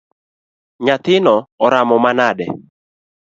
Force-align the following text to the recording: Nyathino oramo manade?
Nyathino 0.85 1.35
oramo 1.65 1.95
manade? 2.03 2.47